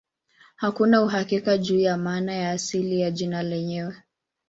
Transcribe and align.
Hakuna 0.55 1.01
uhakika 1.03 1.57
juu 1.57 1.79
ya 1.79 1.97
maana 1.97 2.33
ya 2.33 2.51
asili 2.51 2.99
ya 3.01 3.11
jina 3.11 3.43
lenyewe. 3.43 3.95